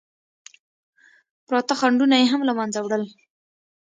پراته 1.45 1.73
خنډونه 1.79 2.15
یې 2.21 2.27
هم 2.31 2.41
له 2.49 2.53
منځه 2.59 2.79
وړل. 2.81 3.03